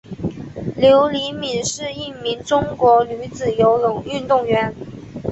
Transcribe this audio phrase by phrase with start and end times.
[0.77, 4.73] 刘黎敏是一名中国女子游泳运动员。